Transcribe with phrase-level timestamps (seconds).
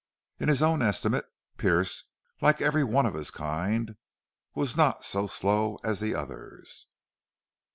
[0.39, 1.25] In his own estimate
[1.57, 2.05] Pearce,
[2.41, 3.97] like every one of his kind,
[4.55, 6.87] was not so slow as the others.